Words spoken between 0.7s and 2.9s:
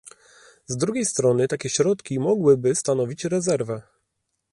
drugiej strony, takie środki mogłyby